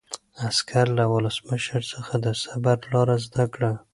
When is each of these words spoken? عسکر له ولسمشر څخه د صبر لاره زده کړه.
عسکر 0.47 0.85
له 0.97 1.03
ولسمشر 1.13 1.81
څخه 1.93 2.13
د 2.25 2.27
صبر 2.43 2.77
لاره 2.91 3.15
زده 3.25 3.45
کړه. 3.53 3.71